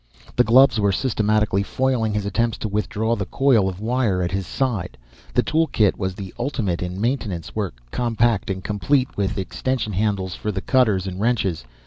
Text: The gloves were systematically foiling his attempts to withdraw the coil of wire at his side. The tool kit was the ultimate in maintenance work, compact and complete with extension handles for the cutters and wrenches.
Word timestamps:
The 0.35 0.43
gloves 0.43 0.79
were 0.79 0.91
systematically 0.91 1.61
foiling 1.61 2.15
his 2.15 2.25
attempts 2.25 2.57
to 2.57 2.67
withdraw 2.67 3.15
the 3.15 3.27
coil 3.27 3.69
of 3.69 3.79
wire 3.79 4.23
at 4.23 4.31
his 4.31 4.47
side. 4.47 4.97
The 5.35 5.43
tool 5.43 5.67
kit 5.67 5.95
was 5.95 6.15
the 6.15 6.33
ultimate 6.39 6.81
in 6.81 6.99
maintenance 6.99 7.55
work, 7.55 7.77
compact 7.91 8.49
and 8.49 8.63
complete 8.63 9.15
with 9.15 9.37
extension 9.37 9.93
handles 9.93 10.33
for 10.33 10.51
the 10.51 10.59
cutters 10.61 11.05
and 11.05 11.21
wrenches. 11.21 11.65